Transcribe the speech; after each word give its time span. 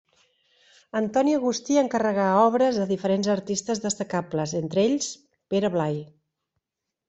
Antoni 0.99 1.35
Agustí 1.39 1.77
encarregà 1.81 2.25
obres 2.47 2.81
a 2.85 2.89
diferents 2.93 3.31
artistes 3.35 3.85
destacables, 3.87 4.57
entre 4.65 4.89
ells 4.89 5.15
Pere 5.53 5.75
Blai. 5.79 6.05